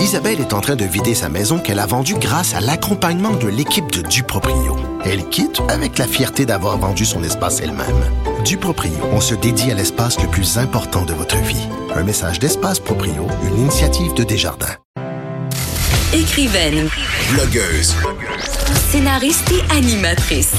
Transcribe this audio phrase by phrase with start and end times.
[0.00, 3.48] Isabelle est en train de vider sa maison qu'elle a vendue grâce à l'accompagnement de
[3.48, 4.76] l'équipe de Duproprio.
[5.04, 8.02] Elle quitte avec la fierté d'avoir vendu son espace elle-même.
[8.44, 11.68] Duproprio, on se dédie à l'espace le plus important de votre vie.
[11.94, 14.76] Un message d'Espace Proprio, une initiative de Desjardins.
[16.14, 16.88] Écrivaine,
[17.34, 17.94] Blogueuse.
[18.90, 20.52] scénariste et animatrice.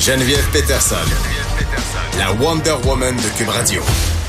[0.00, 0.94] Geneviève Peterson.
[2.18, 3.82] La Wonder Woman de Cube Radio.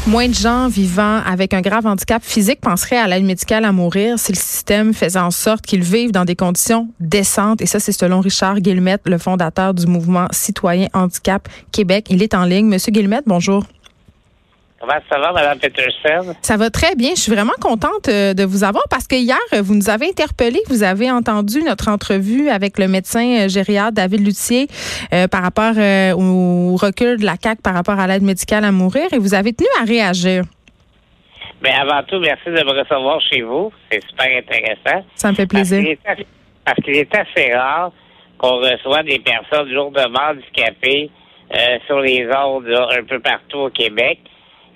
[0.08, 4.18] Moins de gens vivant avec un grave handicap physique penseraient à l'aide médicale à mourir
[4.18, 7.62] si le système faisait en sorte qu'ils vivent dans des conditions décentes.
[7.62, 12.08] Et ça, c'est selon Richard Guillemette, le fondateur du mouvement citoyen handicap Québec.
[12.10, 12.68] Il est en ligne.
[12.68, 13.66] Monsieur Guillemette, bonjour.
[14.80, 16.36] Comment ça va, Mme Peterson?
[16.42, 17.10] Ça va très bien.
[17.16, 20.08] Je suis vraiment contente euh, de vous avoir parce que hier, euh, vous nous avez
[20.08, 24.68] interpellé, vous avez entendu notre entrevue avec le médecin euh, gériatre David Luthier
[25.14, 28.72] euh, par rapport euh, au recul de la CAQ par rapport à l'aide médicale à
[28.72, 30.44] mourir et vous avez tenu à réagir.
[31.64, 33.72] Mais avant tout, merci de me recevoir chez vous.
[33.92, 35.04] C'est super intéressant.
[35.16, 35.98] Ça me fait Parce qu'il plaisir.
[36.06, 36.26] est
[36.64, 37.92] Parce qu'il est assez rare
[38.38, 41.10] qu'on reçoit des personnes lourdement handicapées
[41.56, 42.46] euh, sur les là,
[42.92, 44.20] un peu partout au Québec.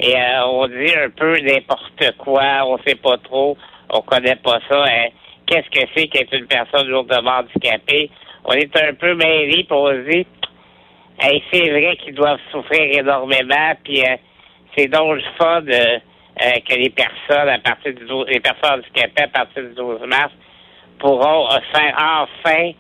[0.02, 3.58] Et euh, on dit un peu n'importe quoi, on sait pas trop,
[3.90, 4.84] on connaît pas ça.
[4.84, 5.08] hein.
[5.46, 8.10] Qu'est-ce que c'est qu'être une personne lourdement handicapée?
[8.46, 9.88] On est un peu mêlés, puis on
[11.52, 14.16] c'est vrai qu'ils doivent souffrir énormément, puis euh,
[14.76, 16.00] c'est donc le fun euh,
[16.42, 20.02] euh, que les personnes à partir du 12, les personnes handicapées à partir du 12
[20.08, 20.32] mars
[20.98, 22.72] pourront euh, faire enfin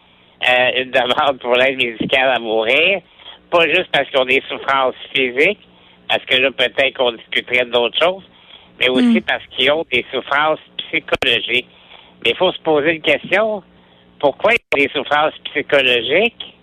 [0.50, 3.02] euh, une demande pour l'aide médicale à mourir,
[3.52, 5.60] pas juste parce qu'ils ont des souffrances physiques,
[6.12, 8.24] parce que là peut-être qu'on discuterait d'autres choses,
[8.80, 11.70] mais aussi parce qu'ils ont des souffrances psychologiques.
[12.24, 13.64] Mais il faut se poser une question,
[14.20, 16.54] pourquoi il y a des souffrances psychologiques?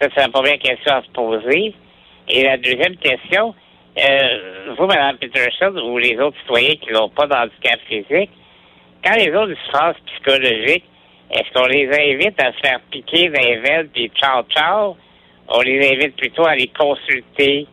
[0.00, 1.74] Ça, c'est la première question à se poser.
[2.28, 3.52] Et la deuxième question,
[3.98, 8.30] euh, vous, Mme Peterson, ou les autres citoyens qui n'ont pas d'handicap physique,
[9.04, 10.84] quand les autres ont des souffrances psychologiques,
[11.32, 14.96] est-ce qu'on les invite à se faire piquer les veines puis ciao ciao?
[15.48, 17.66] On les invite plutôt à les consulter,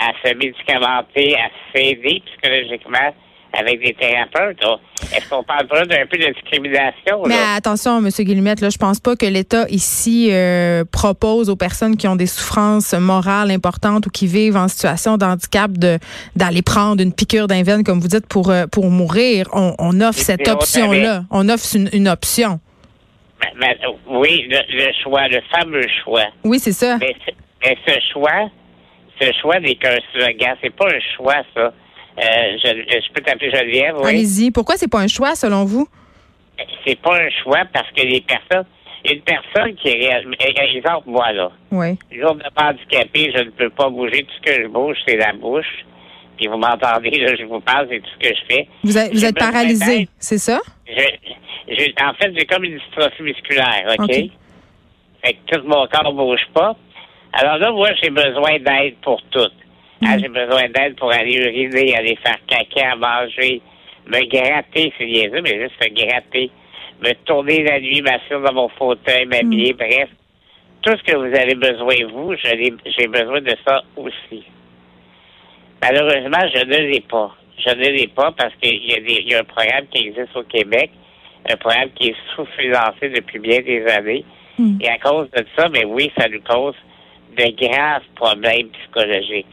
[0.00, 3.14] à se médicamenter, à s'aider psychologiquement
[3.58, 4.58] avec des thérapeutes.
[4.66, 4.76] Oh,
[5.14, 7.22] Est-ce qu'on parle pas d'un peu de discrimination?
[7.26, 7.54] Mais là?
[7.56, 12.06] attention, Monsieur Guillemette, là, je pense pas que l'État ici euh, propose aux personnes qui
[12.06, 15.98] ont des souffrances morales importantes ou qui vivent en situation de handicap de
[16.36, 19.46] d'aller prendre une piqûre d'un veine, comme vous dites, pour euh, pour mourir.
[19.54, 21.22] On, on offre Et cette option-là.
[21.30, 22.60] On offre une, une option.
[23.40, 23.78] Mais- mais,
[24.10, 26.24] oui, le, le choix, le fameux choix.
[26.44, 26.98] Oui, c'est ça.
[27.00, 28.50] Mais ce choix,
[29.20, 30.56] ce choix n'est qu'un slogan.
[30.62, 31.60] C'est pas un choix, ça.
[32.20, 32.68] Euh, je,
[33.00, 34.08] je peux t'appeler Geneviève, oui.
[34.10, 34.50] Allez-y.
[34.50, 35.86] Pourquoi c'est pas un choix selon vous?
[36.86, 38.66] C'est pas un choix parce que les personnes,
[39.08, 41.96] une personne qui est réellement, exemple, moi, là, Oui.
[42.10, 44.24] jour de handicapé, je ne peux pas bouger.
[44.24, 45.84] Tout ce que je bouge, c'est la bouche.
[46.36, 48.68] Puis vous m'entendez, là, je vous parle, c'est tout ce que je fais.
[48.84, 50.60] Vous êtes, vous êtes paralysé, c'est ça?
[50.88, 54.06] Je- en fait, j'ai comme une dystrophie musculaire, OK?
[54.10, 56.74] Fait que tout mon corps bouge pas.
[57.32, 59.48] Alors là, moi, j'ai besoin d'aide pour tout.
[60.04, 60.20] Ah, Mm.
[60.20, 63.60] j'ai besoin d'aide pour aller uriner, aller faire caca, manger,
[64.06, 66.50] me gratter, c'est niaiseux, mais juste me gratter,
[67.02, 69.76] me tourner la nuit, m'asseoir dans mon fauteuil, m'habiller, Mm.
[69.76, 70.08] bref.
[70.82, 74.44] Tout ce que vous avez besoin, vous, j'ai besoin de ça aussi.
[75.82, 77.34] Malheureusement, je ne l'ai pas.
[77.58, 80.90] Je ne l'ai pas parce qu'il y, a y un programme qui existe au Québec,
[81.50, 84.24] un programme qui est sous-financé depuis bien des années.
[84.58, 84.78] Mm.
[84.80, 86.74] Et à cause de ça, mais oui, ça nous cause
[87.38, 89.46] de graves problèmes psychologiques.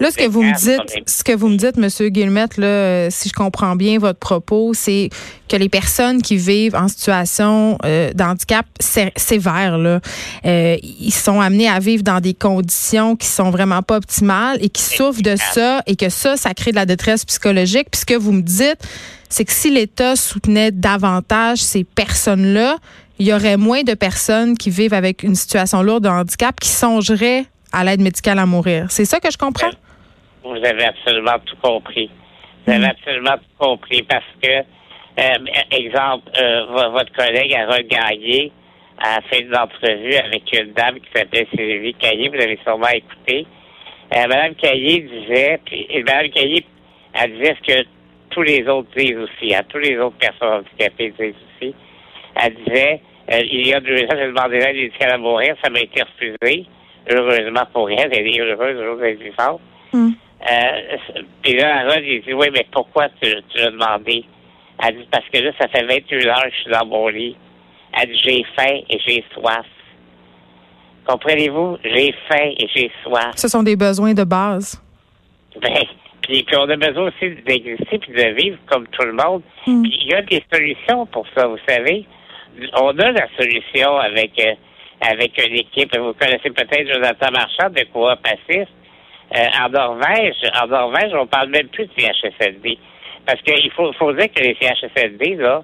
[0.00, 3.08] Là, ce que vous me dites, ce que vous me dites, Monsieur Guillemette, là, euh,
[3.10, 5.10] si je comprends bien votre propos, c'est
[5.48, 9.98] que les personnes qui vivent en situation euh, d'handicap sé- sévère, là,
[10.46, 14.68] euh, ils sont amenés à vivre dans des conditions qui sont vraiment pas optimales et
[14.68, 17.88] qui souffrent de ça et que ça, ça crée de la détresse psychologique.
[17.90, 18.78] Puis ce que vous me dites,
[19.28, 22.76] c'est que si l'État soutenait davantage ces personnes-là,
[23.18, 26.68] il y aurait moins de personnes qui vivent avec une situation lourde de handicap qui
[26.68, 28.86] songeraient à l'aide médicale à mourir.
[28.90, 29.70] C'est ça que je comprends?
[30.44, 32.10] Vous avez absolument tout compris.
[32.66, 38.52] Vous avez absolument tout compris parce que, euh, exemple, euh, vo- votre collègue Harold Gagné
[39.00, 43.46] a fait une entrevue avec une dame qui s'appelait Sylvie Caillé, vous avez sûrement écouté.
[44.14, 46.64] Euh, Madame Caillé disait, puis et Madame Caillé,
[47.14, 47.86] elle disait ce que
[48.30, 51.74] tous les autres disent aussi, à tous les autres personnes handicapées disent aussi.
[52.40, 53.00] Elle disait,
[53.30, 56.02] euh, il y a deux ans, j'ai demandé l'aide médicale à mourir, ça m'a été
[56.02, 56.66] refusé.
[57.10, 59.60] Heureusement pour elle, elle est heureuse, heureuse, elle est vivante.
[59.92, 60.10] Mm.
[60.50, 60.96] Euh,
[61.42, 64.24] puis là, Harold, il dit, oui, mais pourquoi tu, tu l'as demandé?
[64.82, 67.36] Elle dit, parce que là, ça fait 21 heures que je suis dans mon lit.
[68.00, 69.66] Elle dit, j'ai faim et j'ai soif.
[71.06, 71.78] Comprenez-vous?
[71.82, 73.32] J'ai faim et j'ai soif.
[73.36, 74.80] Ce sont des besoins de base.
[75.60, 75.84] Ben,
[76.22, 79.42] Puis, puis on a besoin aussi d'exister puis de vivre comme tout le monde.
[79.66, 79.82] Hmm.
[79.82, 82.06] Puis il y a des solutions pour ça, vous savez.
[82.74, 84.54] On a la solution avec euh,
[85.00, 85.96] avec une équipe.
[85.96, 88.68] Vous connaissez peut-être Jonathan Marchand de quoi Passif.
[89.36, 92.78] Euh, en Norvège, en Norvège, on parle même plus de CHSLD.
[93.26, 95.62] Parce qu'il faut, faut dire que les CHSLD, là,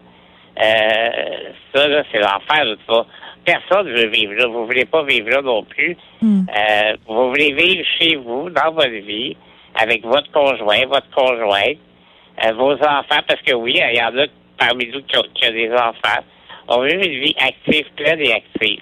[0.63, 3.07] euh, ça, là, c'est l'enfer, de ça.
[3.45, 4.47] Personne ne veut vivre là.
[4.49, 5.97] Vous voulez pas vivre là non plus.
[6.21, 6.43] Hmm.
[6.55, 9.37] Euh, vous voulez vivre chez vous, dans votre vie,
[9.81, 11.79] avec votre conjoint, votre conjointe,
[12.55, 14.27] vos enfants, parce que oui, il y en a
[14.59, 16.23] parmi nous qui ont, qui ont des enfants.
[16.69, 18.81] On veut une vie active, pleine et active.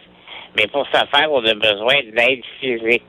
[0.56, 3.02] Mais pour ce faire, on a besoin d'aide physique.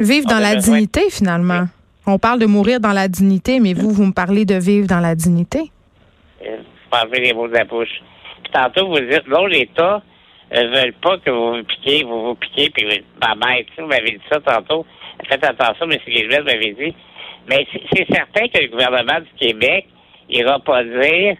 [0.00, 1.66] Vivre On dans la dignité, finalement.
[2.06, 4.98] On parle de mourir dans la dignité, mais vous, vous me parlez de vivre dans
[4.98, 5.70] la dignité.
[6.44, 6.56] Euh,
[6.90, 8.02] Vous enlevez les mots de la bouche.
[8.42, 10.02] Puis tantôt, vous dites, non, l'État
[10.52, 12.84] ne veulent pas que vous vous piquez, vous vous piquez, puis
[13.20, 14.84] ma mère, vous m'avez dit ça tantôt.
[15.28, 15.98] Faites attention, M.
[16.04, 16.94] Guillemette m'avait dit.
[17.48, 19.86] Mais c'est c'est certain que le gouvernement du Québec
[20.28, 21.36] n'ira pas dire,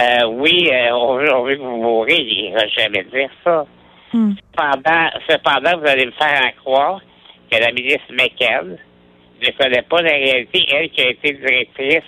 [0.00, 2.16] euh, oui, euh, on, veut, on veut que vous mourrez.
[2.18, 3.64] Il n'ira jamais dire ça.
[4.12, 4.32] Hmm.
[4.50, 7.00] Cependant, cependant, vous allez me faire croire
[7.50, 8.76] que la ministre McKenna
[9.42, 12.02] ne connaît pas la réalité, elle qui a été directrice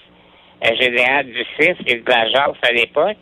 [0.64, 3.18] euh, générale du CIS et de l'agence à l'époque.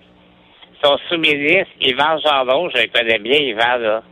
[0.83, 4.03] Son sous-ministre, Yvan Gendron, je le connais bien, Yvan, là.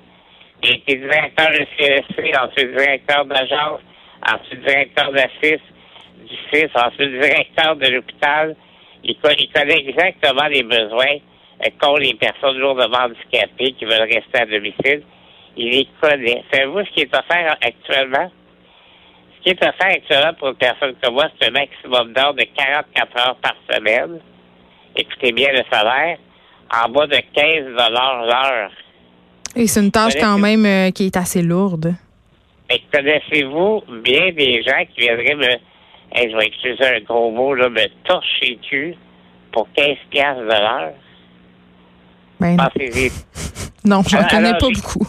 [0.65, 3.81] Il était directeur de CSC, ensuite directeur d'agence,
[4.27, 5.61] ensuite directeur de la CIS,
[6.29, 8.55] du CIS, ensuite directeur de l'hôpital.
[9.05, 11.19] Il, il connaît exactement les besoins
[11.65, 15.03] euh, qu'ont les personnes lourdement handicapées qui veulent rester à domicile.
[15.57, 16.43] Il les connaît.
[16.53, 18.31] Savez-vous ce qui est offert actuellement?
[19.37, 22.45] Ce qui est offert actuellement pour une personne comme moi, c'est un maximum d'heures de
[22.57, 24.21] 44 heures par semaine.
[24.97, 26.19] Écoutez bien le salaire.
[26.75, 28.71] En bas de 15 l'heure.
[29.55, 31.95] Et c'est une tâche quand même euh, qui est assez lourde.
[32.71, 35.59] Mais connaissez-vous bien des gens qui viendraient me,
[36.14, 38.94] hey, je vais utiliser un gros mot, là, me torcher le cul
[39.53, 40.93] pour 15 piastres de l'heure?
[42.41, 42.56] Ben,
[43.85, 45.06] non, j'en Alors, connais alors, pas beaucoup.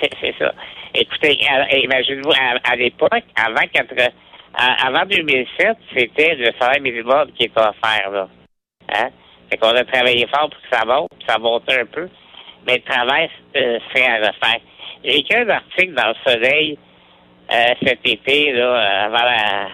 [0.20, 0.52] C'est ça.
[0.94, 4.06] Écoutez, à- imaginez-vous, à, à l'époque, avant, 80
[4.54, 8.28] à- avant 2007, c'était le salaire minimum qui était offert, là.
[8.94, 9.10] Hein?
[9.50, 12.08] Fait qu'on a travaillé fort pour que ça monte, puis ça monte un peu.
[12.66, 14.60] Mais le travail euh, serait à refaire.
[15.04, 16.78] J'ai écrit un article dans le Soleil
[17.52, 19.68] euh, cet été, là, euh, avant la,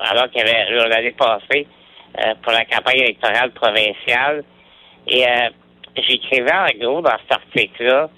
[0.00, 1.66] alors qu'il y avait l'année passée,
[2.18, 4.44] euh, pour la campagne électorale provinciale.
[5.06, 5.50] Et euh,
[5.96, 8.08] j'écrivais en gros dans cet article-là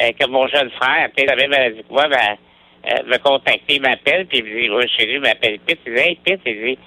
[0.00, 3.82] euh, que mon jeune frère, appelé la même maladie que moi, euh, me contacter, il
[3.82, 6.40] m'appelle, puis il me dit, oui, chez lui, il m'appelle Pete, il dit, hey, Pete,
[6.46, 6.78] il dit,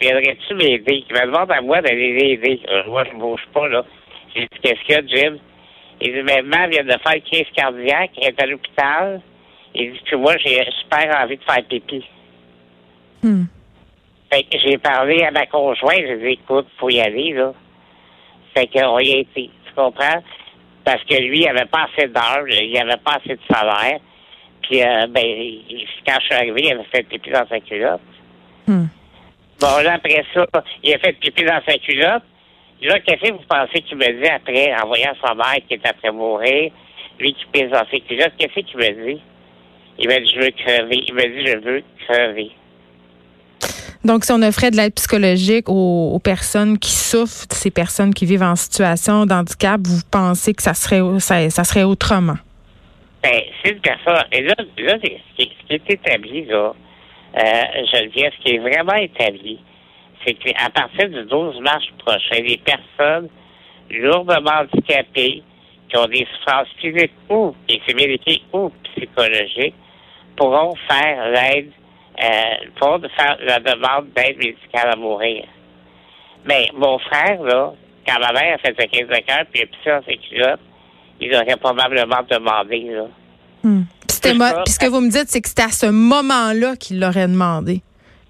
[0.00, 1.04] viendrais-tu m'aider?
[1.08, 2.60] Il me demande à moi d'aller l'aider.
[2.68, 3.84] Euh, Moi, je bouge pas, là.
[4.34, 5.38] J'ai dit, qu'est-ce qu'il y a, Jim?
[6.00, 9.20] Il dit, ma maman vient de faire une crise cardiaque, elle est à l'hôpital.
[9.74, 12.04] Il dit, puis moi, j'ai super envie de faire pipi.
[13.22, 13.44] Hmm.
[14.32, 17.52] Fait que j'ai parlé à ma conjointe, j'ai dit, écoute, faut y aller, là.
[18.54, 20.22] Fait qu'on y a été, tu comprends?
[20.84, 24.00] Parce que lui, il avait pas assez d'heures, il avait pas assez de salaire.
[24.62, 28.00] Puis, euh, ben, il- quand je suis arrivé, il avait fait pipi dans sa culotte.
[28.66, 28.86] Hmm.
[29.60, 30.46] Bon, là, après ça,
[30.82, 32.22] il a fait pipi dans sa culotte.
[32.80, 35.86] Là, qu'est-ce que vous pensez qu'il me dit après, en voyant sa mère qui est
[35.86, 36.70] après mourir,
[37.18, 39.20] lui qui pisse dans ses culottes, qu'est-ce qu'il me dit?
[39.98, 41.04] Il m'a dit, je veux crever.
[41.08, 42.50] Il m'a dit, je veux crever.
[44.04, 48.26] Donc, si on offrait de l'aide psychologique aux, aux personnes qui souffrent, ces personnes qui
[48.26, 52.36] vivent en situation d'handicap, vous pensez que ça serait, ça, ça serait autrement?
[53.22, 54.24] Ben, c'est une personne.
[54.30, 56.72] Et là, là ce, qui, ce qui est établi, là,
[57.36, 57.40] euh,
[57.92, 59.58] Geneviève, ce qui est vraiment établi,
[60.24, 63.28] c'est qu'à partir du 12 mars prochain, les personnes
[63.90, 65.42] lourdement handicapées
[65.88, 69.74] qui ont des souffrances physiques ou, écrit, ou psychologiques,
[70.36, 71.70] pourront faire l'aide,
[72.22, 75.44] euh, pourront faire la demande d'aide médicale à mourir.
[76.44, 77.72] Mais mon frère, là,
[78.06, 80.60] quand ma mère a fait sa crise de cœur, puis il a pissé culottes,
[81.20, 83.06] il aurait probablement demandé, là.
[83.64, 83.82] Hmm.
[84.06, 84.32] Puis
[84.72, 87.82] ce que vous me dites, c'est que c'était à ce moment-là qu'il l'aurait demandé.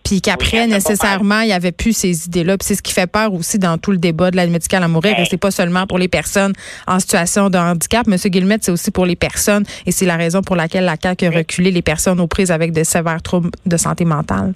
[0.09, 2.57] Puis qu'après, Oui, nécessairement, il n'y avait plus ces idées-là.
[2.57, 4.89] Puis c'est ce qui fait peur aussi dans tout le débat de l'aide médicale à
[4.89, 5.15] mourir.
[5.15, 5.23] Ouais.
[5.23, 6.55] Et c'est pas seulement pour les personnes
[6.87, 8.07] en situation de handicap.
[8.07, 9.65] Monsieur Guillemette, c'est aussi pour les personnes.
[9.85, 12.73] Et c'est la raison pour laquelle la CAQ a reculé les personnes aux prises avec
[12.73, 14.55] de sévères troubles de santé mentale.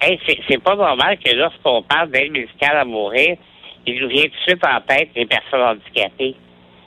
[0.00, 3.36] Hey, c'est, pas normal que lorsqu'on parle d'aide médicale à mourir,
[3.84, 6.36] il nous vient tout de suite en tête les personnes handicapées.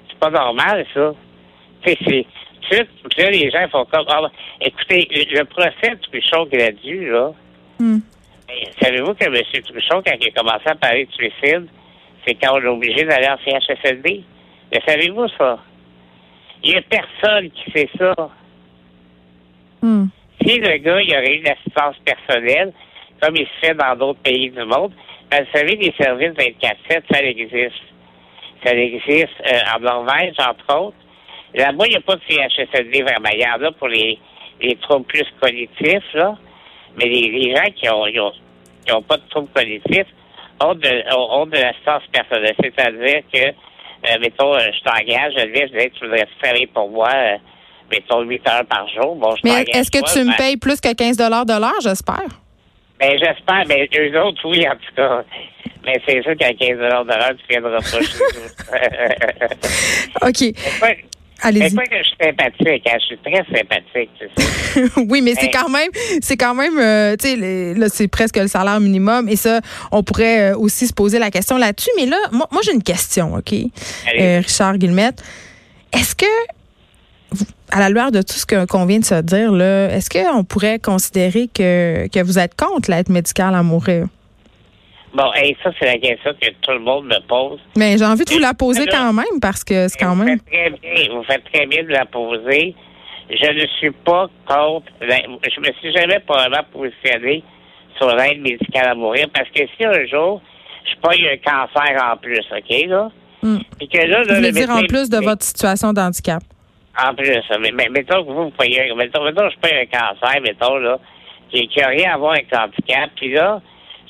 [0.08, 1.14] C'est pas normal, ça.
[1.84, 2.26] Tu sais, c'est.
[2.62, 4.06] tout de suite, Puis là, les gens font comme.
[4.08, 4.30] Ah, ben,
[4.62, 7.34] écoutez, le, le procès de Truchon qu'il a dû, là.
[7.82, 7.98] Hmm.
[8.48, 9.64] ben, savez-vous que M.
[9.64, 11.66] Truchon, quand il a commencé à parler de suicide,
[12.24, 14.24] c'est quand on l'a obligé d'aller en CHSLD?
[14.72, 15.58] Le savez-vous, ça?
[16.64, 18.14] Il y a personne qui sait ça.
[19.82, 20.06] Hmm.
[20.46, 22.72] Si le gars, il aurait eu l'assistance personnelle,
[23.20, 24.94] comme il se fait dans d'autres pays du monde.
[25.32, 27.82] Que vous savez, les services 24-7, ça existe.
[28.64, 30.98] Ça existe euh, en Norvège, entre autres.
[31.56, 33.30] Là-bas, il n'y a pas de CHSLD vraiment.
[33.34, 34.20] Il y en a pour les,
[34.62, 36.38] les troubles plus cognitifs, là.
[36.98, 38.06] Mais les, les gens qui ont,
[38.86, 40.08] qui ont, pas de troubles cognitifs
[40.60, 42.56] ont de, ont de l'assistance personnelle.
[42.62, 46.90] C'est-à-dire que, euh, mettons, euh, je t'engage, je dis, je dis, tu voudrais travailler pour
[46.90, 47.38] moi, euh,
[47.92, 49.16] mettons, 8 heures par jour?
[49.16, 52.28] Bon, je Mais est-ce que tu me ben- payes plus que 15 de l'heure, j'espère?
[53.00, 53.66] Ben, j'espère.
[53.68, 55.24] Ben, eux autres, oui, en tout cas.
[55.84, 58.52] Mais c'est sûr qu'à 15 de l'heure, tu viendras pas chez nous.
[60.28, 60.54] OK.
[61.44, 61.76] C'est pas- c'est Allez-y.
[61.76, 64.92] pas que je suis sympathique, hein, je suis très sympathique, tu sais.
[65.10, 65.90] oui, mais c'est quand même,
[66.22, 69.28] c'est quand même, euh, tu sais, là, c'est presque le salaire minimum.
[69.30, 69.60] Et ça,
[69.92, 71.90] on pourrait euh, aussi se poser la question là-dessus.
[71.98, 73.54] Mais là, moi, moi, j'ai une question, OK?
[73.54, 75.24] Euh, Richard Guillemette.
[75.94, 76.26] Est-ce que,
[77.72, 80.80] à la lueur de tout ce qu'on vient de se dire, là, est-ce qu'on pourrait
[80.80, 84.08] considérer que, que vous êtes contre l'aide médicale à mourir?
[85.14, 87.60] Bon, hey, ça, c'est la question que tout le monde me pose.
[87.78, 90.24] Mais j'ai envie de vous la poser Alors, quand même parce que c'est quand vous
[90.24, 90.40] même.
[90.40, 92.76] Faites très bien, vous faites très bien de la poser.
[93.30, 94.88] Je ne suis pas contre.
[95.02, 97.44] la- je me suis jamais probablement positionné
[97.98, 100.42] sur l'aide médicale à mourir parce que si un jour
[100.90, 103.10] je pogne un cancer en plus, OK, là?
[103.44, 103.60] Hmm.
[103.78, 106.42] Puis que là, Vous là, voulez le dire en plus de votre situation d'handicap?
[107.02, 109.80] En plus, mais, mais mettons que vous, vous payez un, mettons, mettons que je paye
[109.82, 111.00] un cancer, mettons, là,
[111.52, 113.62] qui n'a rien à voir avec handicap, puis là,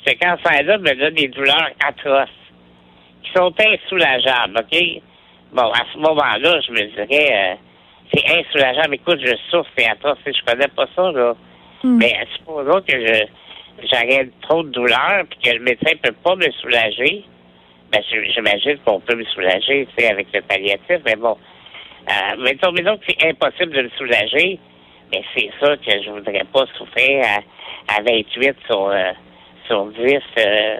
[0.05, 2.29] ce cancer-là me donne des douleurs atroces,
[3.23, 5.01] qui sont insoulageables, OK?
[5.53, 7.55] Bon, à ce moment-là, je me dirais, euh,
[8.13, 8.95] c'est insoulageable.
[8.95, 11.35] Écoute, je souffre, c'est atroce, je connais pas ça, là.
[11.83, 11.97] Hmm.
[11.97, 13.25] Mais supposons que je
[13.83, 17.23] j'arrête trop de douleurs, puis que le médecin peut pas me soulager,
[17.91, 18.01] ben,
[18.33, 21.37] j'imagine qu'on peut me soulager, tu sais, avec le palliatif, mais bon.
[22.09, 24.59] Euh, mettons, mettons que c'est impossible de me soulager,
[25.11, 29.11] mais c'est ça que je voudrais pas souffrir à, à 28 sur, euh,
[29.71, 30.77] sur 10 euh,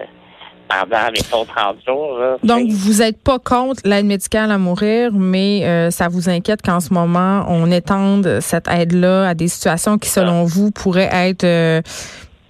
[0.68, 2.18] pendant, 30 jours.
[2.18, 6.60] Là, Donc, vous n'êtes pas contre l'aide médicale à mourir, mais euh, ça vous inquiète
[6.62, 11.44] qu'en ce moment, on étende cette aide-là à des situations qui, selon vous, pourraient être
[11.44, 11.80] euh,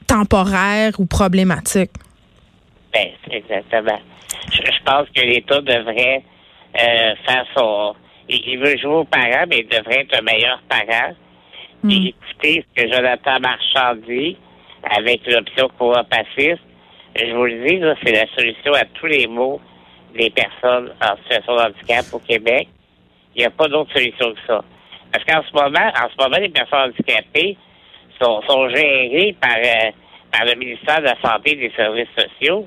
[0.09, 1.93] temporaires ou problématiques?
[2.93, 3.99] Ben, exactement.
[4.53, 6.23] Je, je pense que l'État devrait
[6.75, 7.95] faire son...
[8.29, 11.13] Il, veut jouer aux parents, mais il devrait être un meilleur parent.
[11.83, 11.91] Hmm.
[11.91, 14.37] Et écoutez ce que Jonathan Marchand dit
[14.91, 16.61] avec l'option coopaciste.
[17.17, 19.61] Je vous le dis, là, c'est la solution à tous les maux
[20.15, 22.69] des personnes en situation de handicap au Québec.
[23.35, 24.63] Il n'y a pas d'autre solution que ça.
[25.13, 27.57] Parce qu'en ce moment, en ce moment, les personnes handicapées
[28.21, 29.91] sont, sont gérées par, euh,
[30.31, 32.67] par le ministère de la Santé et des Services sociaux.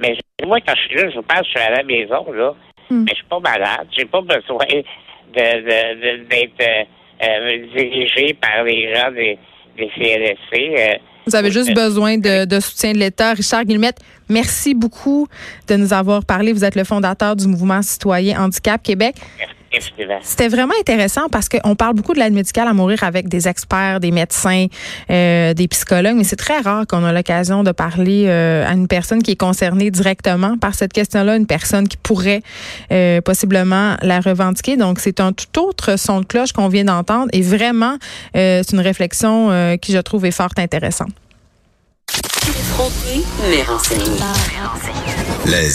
[0.00, 2.30] Mais je- moi, quand je suis là, je vous parle, je suis à la maison,
[2.32, 2.54] là.
[2.90, 3.02] Hmm.
[3.04, 3.86] Mais je suis pas malade.
[3.96, 6.84] J'ai pas besoin de, de, de- d'être euh,
[7.24, 9.38] euh, dirigé par les gens des,
[9.76, 11.00] des CLSC.
[11.26, 13.34] Vous avez juste besoin de, de soutien de l'État.
[13.34, 13.98] Richard Guillemette,
[14.28, 15.28] merci beaucoup
[15.68, 16.52] de nous avoir parlé.
[16.52, 19.16] Vous êtes le fondateur du mouvement citoyen Handicap Québec.
[20.22, 24.00] C'était vraiment intéressant parce qu'on parle beaucoup de l'aide médicale à mourir avec des experts,
[24.00, 24.66] des médecins,
[25.10, 28.88] euh, des psychologues, mais c'est très rare qu'on a l'occasion de parler euh, à une
[28.88, 32.42] personne qui est concernée directement par cette question-là, une personne qui pourrait
[32.90, 34.76] euh, possiblement la revendiquer.
[34.76, 37.96] Donc, c'est un tout autre son de cloche qu'on vient d'entendre et vraiment,
[38.36, 41.10] euh, c'est une réflexion euh, qui, je trouve, est fort intéressante.
[45.46, 45.70] Les